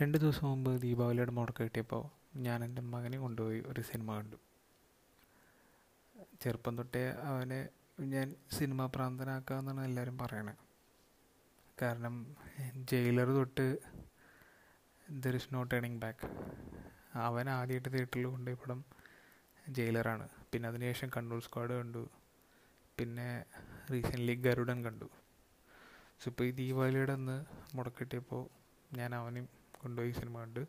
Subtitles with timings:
[0.00, 2.02] രണ്ട് ദിവസം മുമ്പ് ദീപാവലിയുടെ മുടക്കം കിട്ടിയപ്പോൾ
[2.38, 4.36] ഞാൻ എന്റെ മകനെ കൊണ്ടുപോയി ഒരു സിനിമ കണ്ടു.
[6.42, 7.58] ചെറുപ്പം തൊട്ടേ അവനെ
[8.12, 10.62] ഞാൻ സിനിമ പ്രാന്തനാക്കാമെന്നാണ് എല്ലാവരും പറയണത്
[11.82, 12.14] കാരണം
[12.90, 13.66] ജയിലർ തൊട്ട്
[15.08, 16.30] there is no turning back
[17.26, 18.84] അവൻ ആദ്യമായിട്ട് തിയേറ്ററിൽ കൊണ്ടുപോയി പടം
[19.70, 20.28] ജയിലറാണ്.
[20.52, 22.08] പിന്നെ അതിനുശേഷം കണ്ണൂർ സ്ക്വാഡ് കണ്ടു.
[22.98, 23.28] പിന്നെ
[23.92, 25.08] റീസെന്റ്ലി ഗരുഡൻ കണ്ടു.
[26.20, 27.38] സോ ഇപ്പോൾ ഈ ദീപാവലിയുടെ അന്ന്
[27.76, 28.42] മുടക്കിട്ടിയപ്പോൾ
[28.96, 29.46] ഞാൻ അവനും
[29.82, 30.62] കൊണ്ടുപോയി സിനിമ കണ്ടു.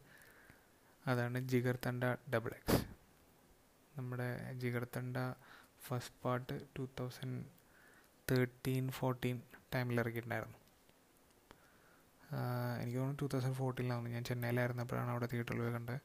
[1.05, 2.79] അതാണ് ജിഗർ തണ്ട ഡബിൾ എക്സ്
[3.93, 4.27] നമ്മുടെ
[4.95, 5.17] Jigarthanda
[5.85, 7.39] first part two thousand
[8.27, 9.37] thirteen fourteen
[9.73, 10.57] ടൈമിൽ ഇറക്കിയിട്ടുണ്ടായിരുന്നു
[12.81, 15.99] എനിക്ക് തോന്നുന്നു ടു തൗസൻഡ് ഫോർട്ടീനിലാണ് ഞാൻ ചെന്നൈയിലായിരുന്നപ്പോഴാണ് അവിടെ തിയേറ്ററിൽ പോയി കണ്ടത്.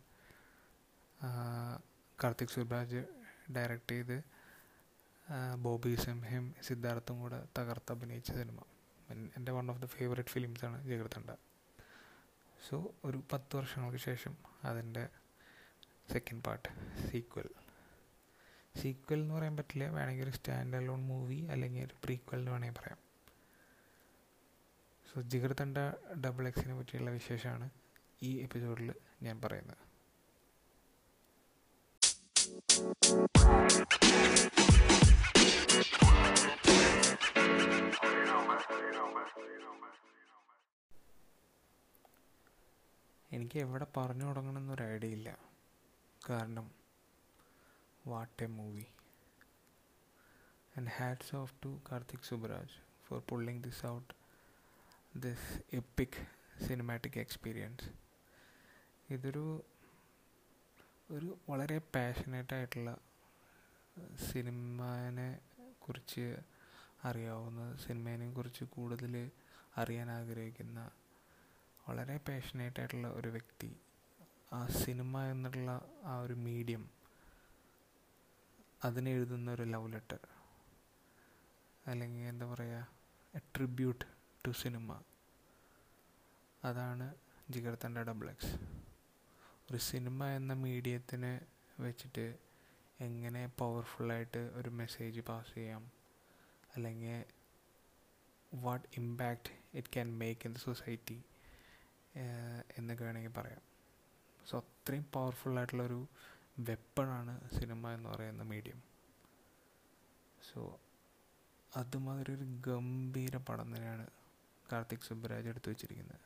[2.18, 3.00] കാർത്തിക് സുബ്രാജ്
[3.56, 4.16] ഡയറക്റ്റ് ചെയ്ത്
[5.66, 8.58] ബോബി സിംഹയും സിദ്ധാർത്ഥും കൂടെ തകർത്ത് അഭിനയിച്ച സിനിമ
[9.38, 11.30] എന്റെ വൺ ഓഫ് ദ ഫേവറേറ്റ് ഫിലിംസാണ് ജിഗർത്തണ്ട
[12.68, 15.08] സോ ഒരു പത്ത് വർഷങ്ങൾക്ക് ശേഷം അതിന്റെ
[16.12, 16.68] സെക്കൻഡ് പാർട്ട്
[17.10, 17.48] സീക്വൽ
[18.82, 19.88] സീക്വൽ എന്ന് പറയാൻ പറ്റില്ല.
[19.88, 22.98] വേണമെങ്കിൽ ഒരു സ്റ്റാൻഡ് അലോൺ മൂവി അല്ലെങ്കിൽ ഒരു പ്രീക്വൽ എന്ന് വേണമെങ്കിൽ പറയാം.
[25.12, 25.78] സോ ജിഗർ തണ്ട
[26.24, 27.70] ഡബിൾ എക്സിനെ പറ്റിയുള്ള വിശേഷമാണ്
[28.22, 29.82] ഈ എപ്പിസോഡിൽ ഞാൻ പറയുന്നത്.
[43.34, 45.28] എനിക്ക് എവിടെ പറഞ്ഞു തുടങ്ങണമെന്നൊരു ഐഡിയ ഇല്ല.
[46.22, 46.66] കാരണം
[48.06, 48.86] what a movie
[50.74, 54.12] and hats off to Karthik Subbaraj for pulling this out
[55.14, 56.18] this epic
[56.66, 57.88] cinematic experience
[59.10, 59.44] ഇതൊരു
[61.10, 62.90] ഒരു വളരെ പാഷനേറ്റ് ആയിട്ടുള്ള
[64.30, 65.30] സിനിമനെ
[65.78, 66.26] കുറിച്ച്
[67.04, 69.14] അറിയാവുന്ന സിനിമേനെ കുറിച്ച് കൂടുതൽ
[69.76, 70.80] അറിയാൻ ആഗ്രഹിക്കുന്ന
[71.86, 73.70] വളരെ പാഷനേറ്റ് ആയിട്ടുള്ള ഒരു വ്യക്തി.
[74.52, 75.70] ആ സിനിമ എന്നുള്ള
[76.04, 76.82] ആ ഒരു മീഡിയം
[78.82, 80.20] അതിനെ എഴുതുന്ന ഒരു ലവ് ലെറ്റർ
[81.86, 82.80] അല്ലെങ്കിൽ എന്താ പറയുക
[83.34, 84.04] എ ട്രിബ്യൂട്ട്
[84.44, 84.88] ടു സിനിമ
[86.62, 87.06] അതാണ്
[87.50, 88.52] ജിഗർത്തന്റെ ഡബിൾ എക്സ്
[89.68, 91.32] ഒരു സിനിമ എന്ന മീഡിയത്തിനെ
[91.78, 92.26] വെച്ചിട്ട്
[93.00, 95.84] എങ്ങനെ പവർഫുള്ളായിട്ട് ഒരു മെസ്സേജ് പാസ് ചെയ്യാം
[96.70, 97.16] അല്ലെങ്കിൽ
[98.52, 101.18] what impact it can make in the society
[102.76, 103.62] എന്നൊക്കെ വേണമെങ്കിൽ പറയാം.
[104.46, 106.06] സോ അത്രയും പവർഫുള്ളായിട്ടുള്ളൊരു
[106.58, 108.82] വെപ്പണാണ് സിനിമ എന്ന് പറയുന്ന മീഡിയം
[110.52, 110.78] സോ
[111.76, 114.06] അതുമാതിരി ഒരു ഗംഭീര പടം തന്നെയാണ്
[114.72, 116.20] കാർത്തിക് സുബ്രാജ് എടുത്തു വെച്ചിരിക്കുന്നത്.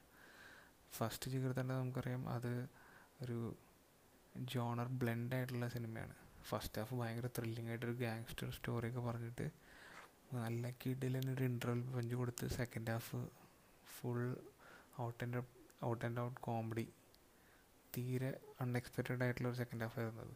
[0.93, 2.69] ഫസ്റ്റ് ചികിത്സ നമുക്കറിയാം അത്
[3.22, 3.56] ഒരു
[4.34, 9.50] ജോണർ ബ്ലെൻഡ് ആയിട്ടുള്ള സിനിമയാണ് ഫസ്റ്റ് ഹാഫ് ഭയങ്കര ത്രില്ലിംഗ് ആയിട്ടൊരു ഗാങ്സ്റ്റർ സ്റ്റോറിയൊക്കെ പറഞ്ഞിട്ട്
[10.34, 13.27] നല്ല കിഡിലൊരു ഇന്റർവൽ പഞ്ച് കൊടുത്ത് second half
[13.87, 14.37] full
[15.00, 16.87] out and out and out comedy.
[17.94, 18.31] തീരെ
[18.62, 20.34] അൺഎക്സ്പെക്റ്റഡ് ആയിട്ടുള്ള ഒരു സെക്കൻഡ് ഹാഫ് ആയിരുന്നത്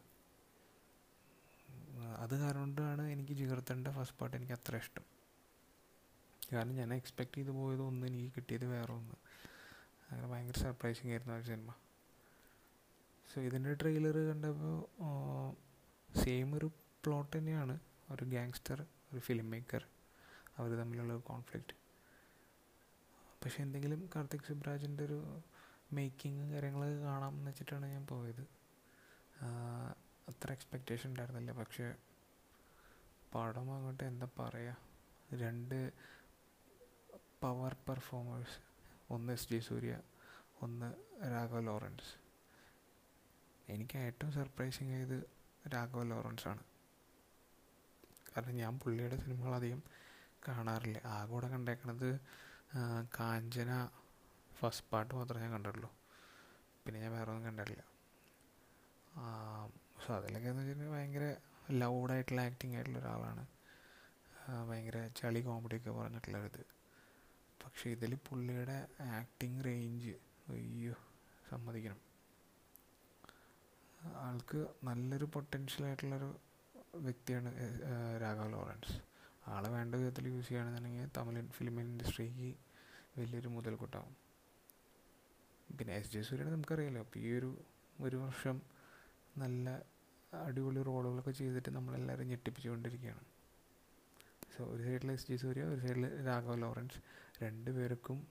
[2.23, 2.35] അത്.
[2.43, 5.05] കാരണം കൊണ്ടാണ് എനിക്ക് ജിഗർത്തന്റെ ഫസ്റ്റ് പാർട്ട് എനിക്ക് അത്ര ഇഷ്ടം.
[6.53, 9.15] കാരണം ഞാൻ എക്സ്പെക്ട് ചെയ്ത് പോയത് ഒന്ന് എനിക്ക് കിട്ടിയത് വേറെ ഒന്ന്.
[10.09, 11.71] അങ്ങനെ ഭയങ്കര സർപ്രൈസിങ് ആയിരുന്നു ആ സിനിമ
[13.29, 14.75] സോ ഇതിന്റെ ട്രെയിലർ കണ്ടപ്പോൾ
[16.23, 16.67] സെയിം ഒരു
[17.03, 17.75] പ്ലോട്ട് തന്നെയാണ്.
[18.13, 18.79] ഒരു ഗാങ്സ്റ്റർ
[19.11, 19.83] ഒരു ഫിലിം മേക്കർ
[20.57, 21.75] അവർ തമ്മിലുള്ള കോൺഫ്ലിക്റ്റ്
[23.43, 25.19] പക്ഷെ എന്തെങ്കിലും കാർത്തിക് സുബ്രാജിന്റെ ഒരു
[25.95, 28.43] മേക്കിങ് കാര്യങ്ങളൊക്കെ കാണാം എന്ന് വെച്ചിട്ടാണ് ഞാൻ പോയത്.
[30.31, 31.51] അത്ര എക്സ്പെക്റ്റേഷൻ ഉണ്ടായിരുന്നില്ല.
[31.59, 31.87] പക്ഷേ
[33.33, 34.77] പടം അങ്ങോട്ട് എന്താ പറയുക
[35.41, 35.77] രണ്ട്
[37.41, 38.57] പവർ പെർഫോമേഴ്സ്
[39.13, 39.93] ഒന്ന് എസ് ജെ സൂര്യ
[40.65, 40.89] ഒന്ന്
[41.33, 42.11] രാഘവ ലോറൻസ്.
[43.67, 45.17] എനിക്ക് ഏറ്റവും സർപ്രൈസിങ് ആയത്
[45.65, 46.63] രാഘവ ലോറൻസ് ആണ്.
[48.29, 49.81] കാരണം ഞാൻ പുള്ളിയുടെ സിനിമകൾ അധികം
[50.47, 50.99] കാണാറില്ല.
[51.13, 52.09] ആകെ കൂടെ കണ്ടേക്കണത്
[53.17, 53.71] കാഞ്ചന
[54.51, 55.89] ഫസ്റ്റ് പാർട്ട് മാത്രമേ ഞാൻ കണ്ടിട്ടുള്ളൂ
[56.83, 57.83] പിന്നെ ഞാൻ വേറെ ഒന്നും കണ്ടിട്ടില്ല
[60.03, 61.25] സോ അതിലൊക്കെ എന്ന് വെച്ചിട്ടുണ്ടെങ്കിൽ ഭയങ്കര
[61.81, 63.43] ലൗഡായിട്ടുള്ള ആക്ടിങ് ആയിട്ടുള്ള ഒരാളാണ്.
[64.69, 66.63] ഭയങ്കര ചളി കോമഡി കോമഡിയൊക്കെ പറഞ്ഞിട്ടുള്ളൊരിത്
[67.63, 68.77] പക്ഷേ ഇതിൽ പുള്ളിയുടെ
[69.19, 70.13] ആക്ടിങ് റേഞ്ച്
[70.53, 70.95] അയ്യോ
[71.49, 72.01] സമ്മതിക്കണം.
[74.25, 76.29] ആൾക്ക് നല്ലൊരു പൊട്ടൻഷ്യൽ ആയിട്ടുള്ളൊരു
[77.05, 77.51] വ്യക്തിയാണ്
[78.23, 78.95] രാഘവ് ലോറൻസ്.
[79.47, 82.49] ആളെ വേണ്ട വിധത്തിൽ യൂസ് ചെയ്യുകയാണെന്നുണ്ടെങ്കിൽ തമിഴ് ഫിലിം ഇൻഡസ്ട്രിക്ക്
[83.17, 84.13] വലിയൊരു മുതൽക്കൂട്ടാവും.
[85.77, 86.99] പിന്നെ എസ് ജെ സൂര്യനെ നമുക്കറിയാലോ.
[86.99, 87.49] അപ്പോൾ ഈ ഒരു
[88.05, 88.61] ഒരു വർഷം
[89.37, 89.67] നല്ല
[90.33, 93.25] അടിപൊളി റോളുകളൊക്കെ ചെയ്തിട്ട് നമ്മളെല്ലാവരും ഞെട്ടിപ്പിച്ചുകൊണ്ടിരിക്കുകയാണ്.
[94.55, 96.99] സോ ഒരു സൈഡിൽ എസ് ജി സൂര്യ ഒരു സൈഡിൽ രാഘവ ലോറൻസ്.
[97.43, 98.27] രണ്ട് പേർക്കും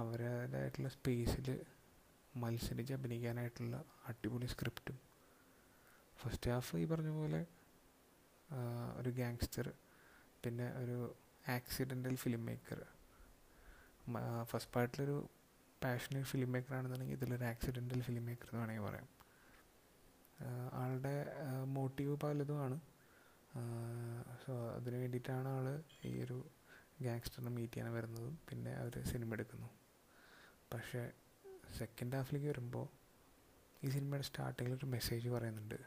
[0.00, 1.64] അവരുടേതായിട്ടുള്ള സ്പേസിൽ
[2.36, 4.98] മത്സരിച്ച് അഭിനയിക്കാനായിട്ടുള്ള അടിപൊളി സ്ക്രിപ്റ്റും
[6.22, 7.46] ഫസ്റ്റ് ഹാഫ് ഈ പറഞ്ഞ പോലെ
[8.98, 9.72] ഒരു ഗാങ്സ്റ്റർ
[10.44, 10.96] പിന്നെ ഒരു
[11.48, 12.80] ആക്സിഡന്റൽ ഫിലിം മേക്കർ
[14.42, 15.16] ഫസ്റ്റ് പാർട്ടിലൊരു
[15.84, 19.08] പാഷനേറ്റ് ഫിലിം മേക്കർ ആണെന്നുണ്ടെങ്കിൽ ഇതിലൊരു ആക്സിഡന്റൽ ഫിലിം മേക്കർ എന്ന് വേണമെങ്കിൽ പറയാം.
[20.72, 21.14] ആളുടെ
[21.76, 22.80] മോട്ടീവ് പലതുമാണ്.
[24.42, 25.66] സോ അതിന് വേണ്ടിയിട്ടാണ് ആൾ
[26.08, 26.38] ഈ ഒരു
[27.02, 29.68] ഗാങ്സ്റ്ററിനെ മീറ്റ് ചെയ്യാൻ വരുന്നതും പിന്നെ അവർ സിനിമ എടുക്കുന്നു.
[30.72, 31.02] പക്ഷേ
[31.78, 32.86] സെക്കൻഡ് ഹാഫിലേക്ക് വരുമ്പോൾ
[33.84, 35.78] ഈ സിനിമയുടെ സ്റ്റാർട്ടിങ്ങിൽ ഒരു മെസ്സേജ് പറയുന്നുണ്ട്.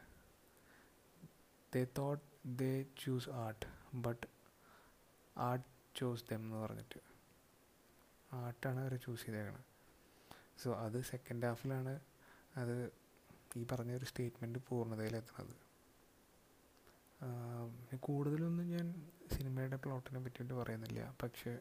[1.73, 2.23] They thought
[2.61, 2.71] they
[3.03, 3.65] choose art
[4.05, 4.25] but
[5.38, 5.65] art
[5.95, 7.00] choose them എന്ന് പറഞ്ഞിട്ട്.
[8.33, 9.65] ആർട്ടാണ് അവർ ചൂസ് ചെയ്തേക്കണത്
[10.63, 12.00] സോ അത് സെക്കൻഡ് ഹാഫിലാണ്
[12.56, 12.91] അത്
[13.57, 15.56] ഈ പറഞ്ഞ ഒരു സ്റ്റേറ്റ്മെന്റ് പൂർണതയിലെത്തുന്നത്
[18.00, 21.15] കൂടുതലൊന്നും ഞാൻ സിനിമയുടെ പ്ലോട്ടിനെ പറ്റിയിട്ട് പറയുന്നില്ല.
[21.24, 21.59] പക്ഷേ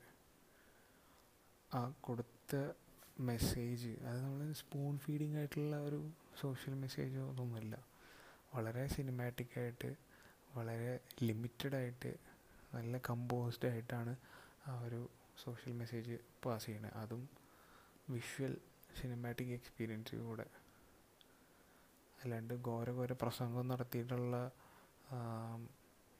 [1.75, 2.72] ആ കൊടുത്ത
[3.20, 6.10] മെസ്സേജ് അത് നമ്മൾ സ്പൂൺ ഫീഡിംഗ് ആയിട്ടുള്ള ഒരു
[6.40, 7.84] സോഷ്യൽ മെസ്സേജോ ഒന്നുമില്ല.
[8.54, 9.94] വളരെ സിനിമാറ്റിക്കായിട്ട്
[10.56, 12.31] വളരെ ലിമിറ്റഡ് ആയിട്ട്
[12.74, 14.12] നല്ല കമ്പോസ്ഡ് ആയിട്ടാണ്
[14.66, 15.00] ആ ഒരു
[15.44, 17.22] സോഷ്യൽ മെസ്സേജ് പാസ് ചെയ്യുന്നത് അതും
[18.10, 18.54] വിഷ്വൽ
[19.00, 20.46] സിനിമാറ്റിക് എക്സ്പീരിയൻസിലൂടെ
[22.22, 24.36] അല്ലാണ്ട് ഘോര ഘോര പ്രസംഗം നടത്തിയിട്ടുള്ള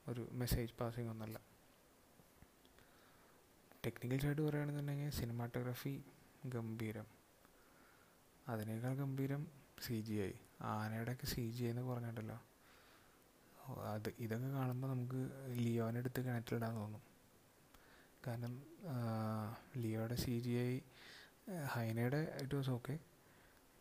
[0.06, 1.37] ഒരു മെസ്സേജ് പാസിംഗ് ഒന്നല്ല.
[3.87, 5.94] ടെക്നിക്കൽ സൈഡ് പറയുകയാണെന്നുണ്ടെങ്കിൽ സിനിമാറ്റോഗ്രഫി
[6.46, 7.06] ഗംഭീരം.
[8.48, 9.43] അതിനേക്കാൾ ഗംഭീരം
[9.82, 10.32] സി ജി ഐ
[10.70, 12.38] ആനയുടെയൊക്കെ സി ജി ഐ എന്ന് പറഞ്ഞിട്ടല്ലോ.
[14.02, 15.20] അത് ഇതൊക്കെ കാണുമ്പോൾ നമുക്ക്
[15.58, 17.02] ലിയോനെ എടുത്ത് കിണറ്റിലിടാൻ തോന്നും.
[18.22, 18.52] കാരണം
[19.76, 20.72] ലിയോയുടെ സി ജി ഐ
[21.66, 22.94] ഹൈനയുടെ ഇറ്റ് വാസ് ഓക്കെ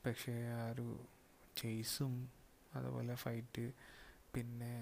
[0.04, 0.86] പക്ഷേ ആ ഒരു
[1.56, 2.14] ചേസും
[2.74, 3.66] അതുപോലെ ഫൈറ്റ്
[4.34, 4.74] പിന്നെ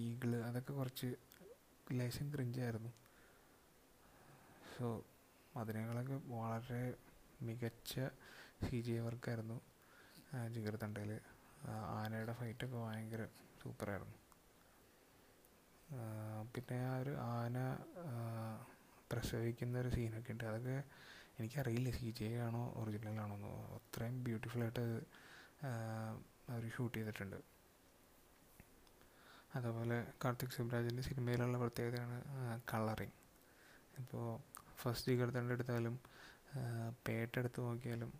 [0.00, 1.08] ഈഗിൾ അതൊക്കെ കുറച്ച്
[1.92, 2.92] ലേശം ക്രിഞ്ചായിരുന്നു
[4.72, 4.88] സോ
[5.54, 6.82] അതിനേക്കാളൊക്കെ വളരെ
[7.42, 7.92] മികച്ച
[8.64, 9.58] സി ജി ഐ വർക്കായിരുന്നു
[10.54, 11.12] ജിഗർ തണ്ടയിൽ
[11.96, 13.22] ആനയുടെ ഫൈറ്റൊക്കെ ഭയങ്കര
[13.62, 14.16] സൂപ്പറായിരുന്നു
[16.54, 17.56] പിന്നെ ആ ഒരു ആന
[19.12, 20.44] പ്രസവിക്കുന്ന ഒരു സീനൊക്കെ ഉണ്ട്.
[20.50, 20.76] അതൊക്കെ
[21.38, 23.50] എനിക്കറിയില്ല സി ജി ആണോ ഒറിജിനൽ ആണോ എന്ന്.
[23.78, 24.84] അത്രയും ബ്യൂട്ടിഫുള്ളായിട്ട്
[26.52, 27.38] അവർ ഷൂട്ട് ചെയ്തിട്ടുണ്ട്.
[29.56, 32.16] അതേപോലെ കാർത്തിക് സുബ്രാജിന്റെ സിനിമയിലുള്ള പ്രത്യേകതയാണ്
[32.72, 33.16] കളറിങ്
[34.00, 34.24] ഇപ്പോൾ
[34.80, 35.94] ഫസ്റ്റ് ജിഗർത്തന്റെ എടുത്താലും
[37.06, 38.10] പേട്ട എടുത്ത് നോക്കിയാലും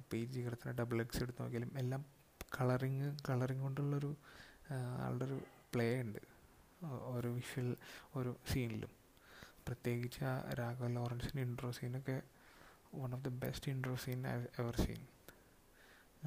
[0.00, 2.02] ഇപ്പോൾ ഈ ജിഗർത്തന്റെ ഡബിൾ എക്സ് എടുത്ത് നോക്കിയാലും എല്ലാം
[2.56, 4.10] കളറിങ് കളറിങ് കൊണ്ടുള്ളൊരു
[5.04, 5.38] ആളുടെ ഒരു
[5.72, 6.20] പ്ലേ ഉണ്ട്.
[6.82, 7.68] ഓരോ വിഷ്വൽ
[8.16, 8.90] ഓരോ സീനിലും.
[9.66, 12.16] പ്രത്യേകിച്ച് ആ രാഘവ ലോറൻസിന്റെ ഇൻട്രോ സീനൊക്കെ
[12.94, 15.00] one of the best intro scene I ever seen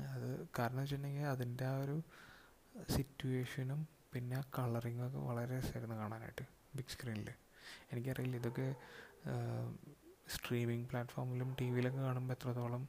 [0.07, 2.01] അത് കാരണം വെച്ചിട്ടുണ്ടെങ്കിൽ അതിന്റെ ആ ഒരു
[2.89, 6.45] സിറ്റുവേഷനും പിന്നെ ആ കളറിങ്ങൊക്കെ വളരെ രസമായിരുന്നു കാണാനായിട്ട്
[6.75, 7.29] ബിഗ് സ്ക്രീനിൽ
[7.91, 8.67] എനിക്കറിയില്ല ഇതൊക്കെ
[10.35, 12.83] സ്ട്രീമിംഗ് പ്ലാറ്റ്ഫോമിലും ടി വിയിലൊക്കെ കാണുമ്പോൾ എത്രത്തോളം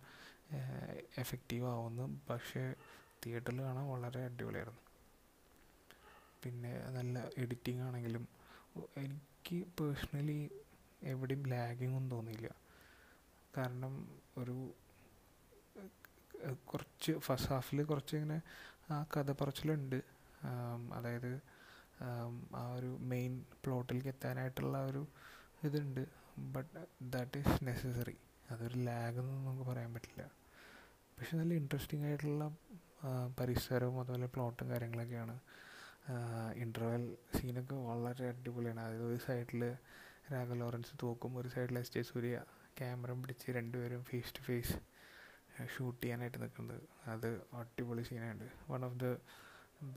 [1.19, 2.20] എഫക്റ്റീവ് ആവുമെന്ന്.
[2.31, 2.75] പക്ഷേ
[3.25, 4.81] തിയേറ്ററിൽ കാണാൻ വളരെ അടിപൊളിയായിരുന്നു.
[6.43, 8.25] പിന്നെ നല്ല എഡിറ്റിംഗ് ആണെങ്കിലും
[9.03, 10.41] എനിക്ക് പേഴ്സണലി
[11.12, 12.49] എവിടെയും ലാഗിങ് ഒന്നും തോന്നിയില്ല.
[13.56, 13.94] കാരണം
[14.41, 14.56] ഒരു
[16.71, 18.39] കുറച്ച് ഫസ്റ്റ് ഹാഫിൽ കുറച്ച് ഇങ്ങനെ
[18.93, 19.99] ആ കഥ പറച്ചിലുണ്ട്.
[20.99, 21.33] അതായത്
[22.61, 23.33] ആ ഒരു മെയിൻ
[23.65, 25.03] പ്ലോട്ടിലേക്ക് എത്താനായിട്ടുള്ള ഒരു
[25.67, 26.03] ഇതുണ്ട്.
[26.55, 26.81] ബട്ട്
[27.15, 28.17] ദാറ്റ് ഈസ് നെസസറി
[28.53, 30.23] അതൊരു ലാഗ് എന്നൊന്നും നമുക്ക് പറയാൻ പറ്റില്ല.
[31.17, 32.45] പക്ഷെ നല്ല ഇൻട്രസ്റ്റിംഗ് ആയിട്ടുള്ള
[33.38, 35.37] പരിസരവും അതുപോലെ പ്ലോട്ടും കാര്യങ്ങളൊക്കെയാണ്.
[36.62, 37.04] ഇന്റർവെൽ
[37.37, 38.81] സീനൊക്കെ വളരെ അടിപൊളിയാണ്.
[38.87, 39.62] അതായത് ഒരു സൈഡിൽ
[40.32, 42.37] രാഘവ ലോറൻസ് തൂക്കും ഒരു സൈഡിൽ എസ് ജെ സൂര്യ
[42.78, 44.75] ക്യാമറ പിടിച്ച് രണ്ടുപേരും ഫേസ് ടു ഫേസ്
[45.75, 46.82] ഷൂട്ട് ചെയ്യാനായിട്ട് നിൽക്കുന്നത്
[47.12, 47.28] അത്
[47.61, 49.09] അടിപൊളി സീനാണ് one of the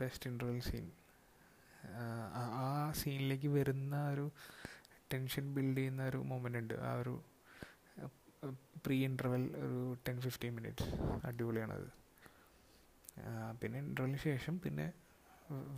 [0.01, 0.85] best interval scene
[2.63, 2.67] ആ
[3.01, 4.25] സീനിലേക്ക് വരുന്ന ഒരു
[5.13, 6.75] ടെൻഷൻ ബിൽഡ് ചെയ്യുന്ന ഒരു മൊമെന്റ് ഉണ്ട്.
[6.87, 7.13] ആ ഒരു
[8.85, 10.89] പ്രീ ഇന്റർവെൽ ഒരു ടെൻ ഫിഫ്റ്റീൻ മിനിറ്റ്സ്
[11.27, 11.87] അടിപൊളിയാണത്.
[13.61, 14.87] പിന്നെ ഇന്റർവെലിന് ശേഷം പിന്നെ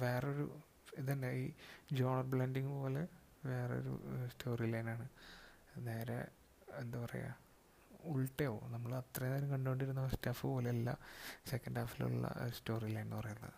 [0.01, 0.45] വേറൊരു
[1.01, 1.45] ഇതന്നെ ഈ
[1.97, 3.03] ജോണർ ബ്ലെൻഡിങ് പോലെ
[3.49, 3.93] വേറൊരു
[4.33, 5.05] സ്റ്റോറി ലൈനാണ്
[5.87, 6.19] നേരെ
[6.81, 7.35] എന്താ പറയുക
[8.11, 10.89] ഉൾട്ടയാവും നമ്മൾ അത്രയും നേരം കണ്ടുകൊണ്ടിരുന്ന ഫസ്റ്റ് ഹാഫ് പോലെയല്ല
[11.51, 13.55] സെക്കൻഡ് ഹാഫിലുള്ള സ്റ്റോറി ലൈൻ എന്ന് പറയുന്നത്.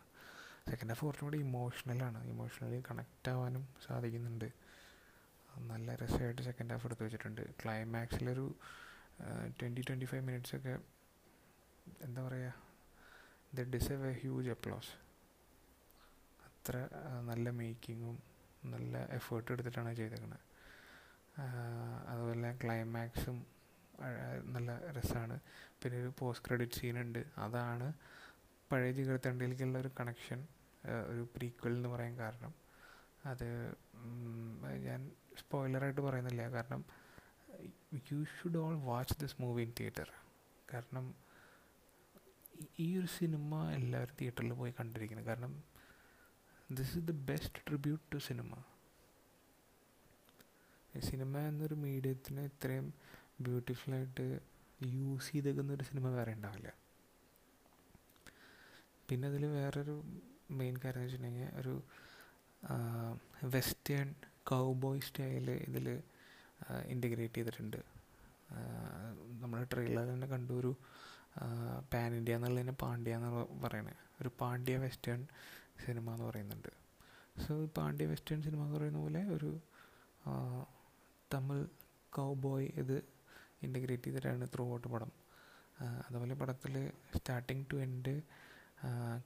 [0.70, 4.48] സെക്കൻഡ് ഹാഫ് കുറച്ചും കൂടി ഇമോഷണലാണ് ഇമോഷണലി കണക്റ്റ് ആവാനും സാധിക്കുന്നുണ്ട്.
[5.72, 7.44] നല്ല രസമായിട്ട് സെക്കൻഡ് ഹാഫ് എടുത്ത് വെച്ചിട്ടുണ്ട്.
[7.62, 8.46] ക്ലൈമാക്സിലൊരു
[9.60, 10.76] ട്വന്റി ട്വന്റി ഫൈവ് മിനിറ്റ്സൊക്കെ
[12.08, 12.54] എന്താ പറയുക
[13.58, 14.92] they deserve a huge applause
[16.60, 16.78] അത്ര
[17.30, 18.16] നല്ല മേക്കിങ്ങും
[18.66, 20.46] നല്ല എഫേർട്ട് എടുത്തിട്ടാണ് ചെയ്തേക്കുന്നത്
[22.12, 23.38] അതുപോലെ ക്ലൈമാക്സും
[24.56, 25.36] നല്ല രസമാണ്
[25.82, 27.88] പിന്നെ ഒരു പോസ്റ്റ് ക്രെഡിറ്റ് സീനുണ്ട് അതാണ്
[28.72, 30.40] പഴയ ജിഗർത്തണ്ടിലേക്കുള്ള ഒരു കണക്ഷൻ
[31.12, 32.54] ഒരു പ്രീക്വൽ എന്ന് പറയാൻ കാരണം.
[33.26, 33.48] അത്
[34.88, 35.00] ഞാൻ
[35.40, 36.44] സ്പോയിലറായിട്ട് പറയുന്നില്ല.
[36.56, 36.82] കാരണം
[38.12, 40.10] you should all watch this movie in theatre
[40.74, 41.06] കാരണം
[42.80, 45.26] ഈ ഒരു സിനിമ എല്ലാവരും തിയേറ്ററിൽ പോയി കണ്ടിരിക്കണം.
[45.26, 45.54] കാരണം
[46.72, 48.52] this is the best tribute to cinema
[51.00, 52.94] cinema എന്നൊരു മീഡിയത്തിന് ഇത്രയും
[53.42, 54.26] ബ്യൂട്ടിഫുള്ളായിട്ട്
[54.86, 56.70] യൂസ് ചെയ്തേക്കുന്ന ഒരു സിനിമ വേറെ ഉണ്ടാവില്ല.
[59.10, 59.96] പിന്നെ അതിൽ വേറൊരു
[60.52, 61.74] മെയിൻ കാര്യം എന്ന് വെച്ചിട്ടുണ്ടെങ്കിൽ ഒരു
[63.44, 65.88] വെസ്റ്റേൺ കൗബോയ് സ്റ്റൈൽ ഇതിൽ
[66.86, 67.80] ഇന്റഗ്രേറ്റ് ചെയ്തിട്ടുണ്ട്.
[69.42, 70.54] നമ്മൾ ട്രെയിലർ തന്നെ കണ്ടു.
[70.54, 70.72] ഒരു
[71.94, 73.30] പാൻ ഇന്ത്യ എന്നുള്ളതിനെ പാണ്ഡ്യ എന്ന്
[73.64, 73.96] പറയണേ.
[74.22, 75.28] ഒരു പാണ്ഡ്യ വെസ്റ്റേൺ
[75.86, 76.72] സിനിമ എന്ന് പറയുന്നുണ്ട്.
[77.44, 79.52] സോ പാണ്ഡ്യ വെസ്റ്റേൺ സിനിമ എന്ന് പറയുന്ന പോലെ ഒരു
[81.34, 81.66] തമിഴ്
[82.14, 82.98] കൗബോയ് ഇത്
[83.64, 85.12] ഇന്റഗ്രേറ്റ് ചെയ്തിട്ടാണ് ത്രൂ ഔട്ട് പടം.
[86.08, 86.76] അതുപോലെ പടത്തിൽ
[87.18, 88.14] സ്റ്റാർട്ടിങ് ടു എൻഡ്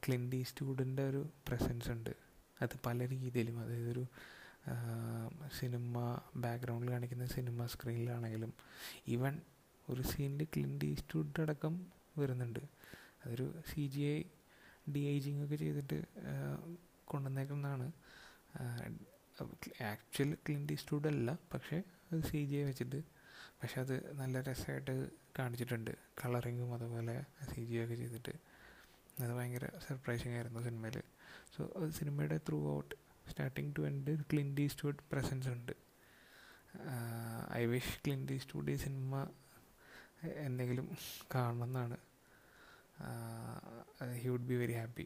[0.06, 2.14] ക്ലിൻഡി സ്റ്റൂഡിന്റെ ഒരു പ്രസൻസ് ഉണ്ട്.
[2.62, 4.06] അത് പല രീതിയിലും അതായത് ഒരു
[5.60, 5.96] സിനിമ
[6.36, 8.54] ബാക്ക്ഗ്രൗണ്ടിൽ കാണിക്കുന്ന സിനിമ സ്ക്രീനിലാണെങ്കിലും
[9.08, 9.42] ഈവൻ
[9.90, 11.74] ഒരു സീനിൽ ക്ലിൻഡി സ്റ്റൂഡ് അടക്കം
[12.18, 12.60] വരുന്നുണ്ട്.
[13.24, 14.20] അതൊരു C G I
[14.92, 16.04] de aging ഒക്കെ ചെയ്തിട്ട്
[17.06, 17.88] കൊണ്ടുവന്നേക്കുന്നതാണ്
[19.92, 23.00] ആക്ച്വൽ ക്ലിൻഡി സ്റ്റൂഡ് അല്ല പക്ഷേ അത് സി ജി വെച്ചിട്ട്.
[23.62, 25.10] പക്ഷെ അത് നല്ല രസമായിട്ട്
[25.40, 25.92] കാണിച്ചിട്ടുണ്ട്.
[25.92, 27.24] കളറിങ്ങും അതുപോലെ
[27.54, 28.34] സി ജി ഒക്കെ ചെയ്തിട്ട്.
[29.22, 31.02] അത് ഭയങ്കര സർപ്രൈസിങ് ആയിരുന്നു സിനിമയിൽ
[31.58, 32.38] സോ അത് സിനിമയുടെ
[32.78, 32.96] throughout
[33.30, 35.72] starting to end Clint Eastwood presence ഉണ്ട്
[37.54, 39.28] ഐ വിഷ് ക്ലിൻഡ് ഈസ്റ്റ്വുഡ് ഈ സിനിമ
[40.26, 40.98] എന്തെങ്കിലും
[41.36, 41.98] കാണണം കാണണമെന്നാണ്
[44.22, 45.06] he would be very happy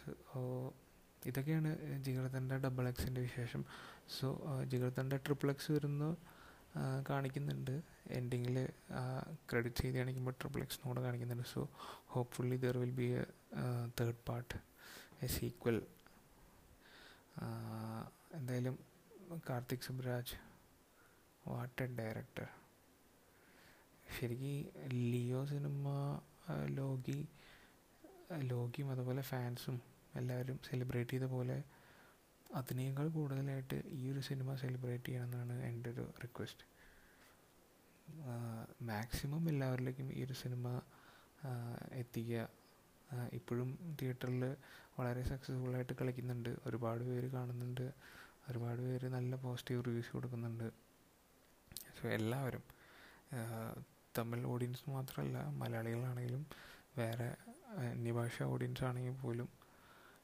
[0.00, 0.40] so
[1.26, 1.70] ഇതൊക്കെയാണ്
[2.06, 3.62] ജിഗർത്തന്റെ ഡബിൾ എക്സിന്റെ വിശേഷം.
[4.16, 4.26] സോ
[4.72, 6.04] ജിഗർത്തന്റെ ട്രിപ്പിൾ എക്സ് വരുന്ന
[7.08, 7.74] കാണിക്കുന്നുണ്ട്.
[8.18, 8.56] എൻഡിങ്ങിൽ
[9.50, 11.46] ക്രെഡിറ്റ് ചെയ്ത് കാണിക്കുമ്പോൾ ട്രിപ്പിൾ എക്സ് കൂടെ കാണിക്കുന്നുണ്ട്.
[11.54, 11.62] So
[12.14, 13.24] hopefully there will be a
[14.00, 14.58] third part
[15.22, 15.78] a sequel
[18.38, 18.76] എന്തായാലും
[19.50, 20.36] Karthik Subbaraj
[21.44, 22.48] what a director
[24.08, 25.88] ശരിക്കും ലിയോ സിനിമ
[26.64, 27.28] ലോകി
[28.42, 29.80] ലോകിയും അതുപോലെ ഫാൻസും
[30.14, 31.62] എല്ലാവരും സെലിബ്രേറ്റ് ചെയ്ത പോലെ
[32.54, 36.64] അതിനേക്കാൾ കൂടുതലായിട്ട് ഈ ഒരു സിനിമ സെലിബ്രേറ്റ് ചെയ്യണമെന്നാണ് എന്റെ ഒരു റിക്വസ്റ്റ്.
[38.82, 40.80] മാക്സിമം എല്ലാവരിലേക്കും ഈ ഒരു സിനിമ
[41.92, 42.48] എത്തിക്കുക.
[43.32, 44.56] ഇപ്പോഴും തിയേറ്ററിൽ
[44.98, 46.56] വളരെ സക്സസ്ഫുള്ളായിട്ട് കളിക്കുന്നുണ്ട്.
[46.66, 47.86] ഒരുപാട് പേര് കാണുന്നുണ്ട്.
[48.50, 50.68] ഒരുപാട് പേര് നല്ല പോസിറ്റീവ് റിവ്യൂസ് കൊടുക്കുന്നുണ്ട്.
[51.98, 52.64] സോ എല്ലാവരും
[54.18, 56.42] തമിഴ് ഓഡിയൻസ് മാത്രമല്ല മലയാളികളാണെങ്കിലും
[56.98, 57.28] വേറെ
[57.90, 59.48] അന്യഭാഷ ഓഡിയൻസ് ആണെങ്കിൽ പോലും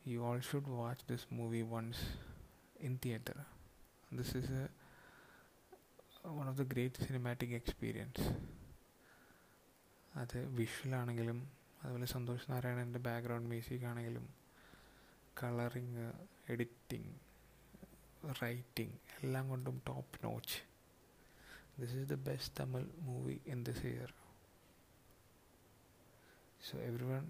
[0.07, 2.07] you all should watch this movie once
[2.81, 3.39] in theatre
[4.13, 4.65] this is a
[6.31, 8.27] one of the great cinematic experience
[10.13, 11.39] അത് വിഷ്വലാണെങ്കിലും
[11.83, 14.27] അതുപോലെ സന്തോഷ് നാരായണന്റെ ബാക്ക്ഗ്രൗണ്ട് മ്യൂസിക് ആണെങ്കിലും
[15.37, 16.05] കളറിങ്
[16.49, 17.13] എഡിറ്റിംഗ്
[18.43, 20.59] റൈറ്റിംഗ് എല്ലാം കൊണ്ടും top notch
[21.81, 24.09] this is the best Tamil movie in this year.
[26.67, 27.27] So everyone,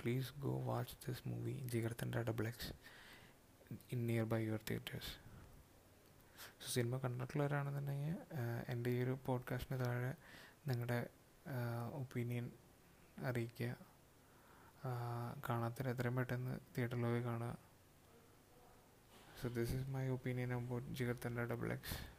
[0.00, 2.56] please go watch this movie ജിഗർത്തന്റെ Double X,
[3.92, 5.00] in nearby your your
[6.60, 8.16] so cinema കണ്ടിട്ടുള്ളവരാണെന്നുണ്ടെങ്കിൽ
[8.68, 10.14] എന്റെ ഈ ഒരു പോഡ്കാസ്റ്റിന് താഴെ
[10.68, 11.08] നിങ്ങളുടെ
[11.92, 12.50] opinion
[13.22, 13.76] അറിയിക്കുക.
[15.48, 17.58] കാണാത്തവർ എത്രയും പെട്ടെന്ന് തിയേറ്ററിൽ പോയി കാണുക.
[19.42, 22.17] So this is my opinion about ജിഗർത്തന്റെ double X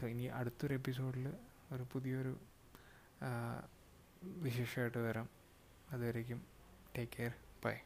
[0.00, 1.26] so ഇനി അടുത്തൊരു എപ്പിസോഡിൽ
[1.72, 2.34] ഒരു പുതിയൊരു
[4.24, 5.28] വിശേഷമായിട്ട് വരാം.
[5.90, 6.40] അതുവരേക്കും
[6.98, 7.34] ടേക്ക് കെയർ
[7.64, 7.76] ബൈ